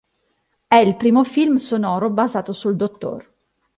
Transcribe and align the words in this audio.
È 0.67 0.73
il 0.73 0.95
primo 0.95 1.23
film 1.23 1.57
sonoro 1.57 2.09
basato 2.09 2.53
sul 2.53 2.75
dott. 2.75 3.05